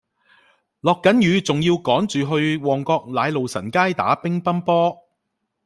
[0.79, 4.97] 落緊雨仲要趕住去旺角奶路臣街打乒乓波